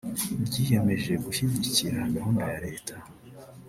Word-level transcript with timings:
ryiyemeje 0.47 1.11
gushyigikira 1.25 1.99
gahunda 2.15 2.43
ya 2.51 2.57
Leta 2.65 2.95